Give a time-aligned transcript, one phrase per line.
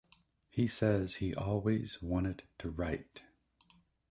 [0.49, 3.21] He says he always wanted to write.